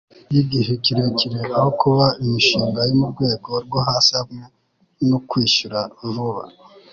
[0.33, 4.43] y'igihe kirekire aho kuba imishinga yo mu rwego rwo hasi hamwe
[5.09, 5.79] no kwishyura
[6.13, 6.43] vuba